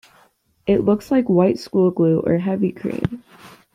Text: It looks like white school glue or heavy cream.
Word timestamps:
It 0.65 0.83
looks 0.83 1.11
like 1.11 1.29
white 1.29 1.59
school 1.59 1.91
glue 1.91 2.21
or 2.25 2.39
heavy 2.39 2.71
cream. 2.71 3.21